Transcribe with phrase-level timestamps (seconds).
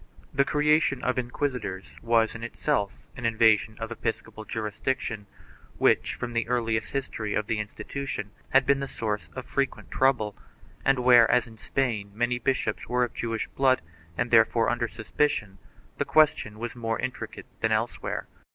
[0.31, 5.27] 2 The creation of inquisitors was in itself an invasion of episcopal jurisdiction,
[5.77, 10.35] which, from the earliest history of the institution, had been the source of frequent trouble,
[10.83, 13.81] and where, as in Spain, many bishops were of Jewish blood
[14.17, 15.59] and therefore under suspicion,
[15.99, 16.57] the question.
[16.57, 18.25] was more intricate than elsewhere.